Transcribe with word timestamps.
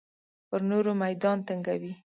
پر 0.49 0.61
نورو 0.69 0.91
میدان 1.03 1.37
تنګوي. 1.47 1.93